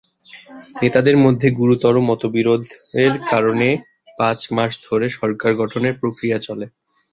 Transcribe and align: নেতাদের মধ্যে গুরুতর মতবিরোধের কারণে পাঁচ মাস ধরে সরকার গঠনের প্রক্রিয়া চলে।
নেতাদের 0.81 1.15
মধ্যে 1.25 1.47
গুরুতর 1.59 1.95
মতবিরোধের 2.09 3.13
কারণে 3.31 3.69
পাঁচ 4.17 4.39
মাস 4.55 4.71
ধরে 4.87 5.07
সরকার 5.17 5.51
গঠনের 5.61 5.93
প্রক্রিয়া 6.01 6.37
চলে। 6.47 6.65